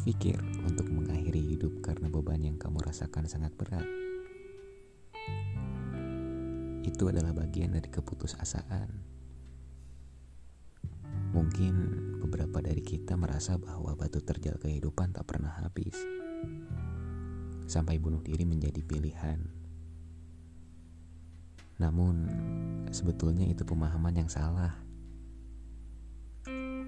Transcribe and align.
berpikir 0.00 0.40
untuk 0.64 0.88
mengakhiri 0.88 1.52
hidup 1.52 1.84
karena 1.84 2.08
beban 2.08 2.40
yang 2.40 2.56
kamu 2.56 2.80
rasakan 2.80 3.28
sangat 3.28 3.52
berat? 3.52 3.84
Itu 6.80 7.12
adalah 7.12 7.36
bagian 7.36 7.76
dari 7.76 7.92
keputusasaan. 7.92 8.88
Mungkin 11.36 11.74
beberapa 12.24 12.64
dari 12.64 12.80
kita 12.80 13.20
merasa 13.20 13.60
bahwa 13.60 13.92
batu 13.92 14.24
terjal 14.24 14.56
kehidupan 14.56 15.12
tak 15.12 15.28
pernah 15.28 15.52
habis. 15.60 16.00
Sampai 17.68 18.00
bunuh 18.00 18.24
diri 18.24 18.48
menjadi 18.48 18.80
pilihan. 18.80 19.44
Namun, 21.76 22.24
sebetulnya 22.88 23.44
itu 23.44 23.68
pemahaman 23.68 24.16
yang 24.16 24.30
salah. 24.32 24.80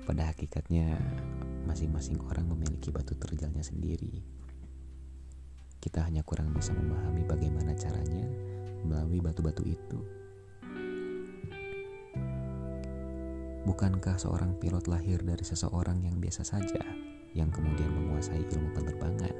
Pada 0.02 0.32
hakikatnya, 0.32 0.96
masing-masing 1.64 2.18
orang 2.26 2.46
memiliki 2.50 2.90
batu 2.90 3.14
terjalnya 3.14 3.62
sendiri. 3.62 4.22
Kita 5.82 6.06
hanya 6.06 6.22
kurang 6.22 6.54
bisa 6.54 6.70
memahami 6.70 7.26
bagaimana 7.26 7.74
caranya 7.74 8.22
melalui 8.86 9.18
batu-batu 9.18 9.66
itu. 9.66 9.98
Bukankah 13.62 14.18
seorang 14.18 14.58
pilot 14.58 14.90
lahir 14.90 15.22
dari 15.22 15.42
seseorang 15.46 16.02
yang 16.02 16.18
biasa 16.18 16.42
saja, 16.42 16.82
yang 17.34 17.50
kemudian 17.50 17.90
menguasai 17.94 18.42
ilmu 18.42 18.74
penerbangan? 18.74 19.34